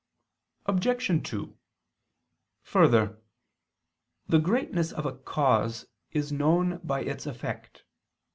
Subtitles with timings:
[0.65, 1.27] Obj.
[1.29, 1.57] 2:
[2.63, 3.21] Further,
[4.25, 7.83] the greatness of a cause is known by its effect.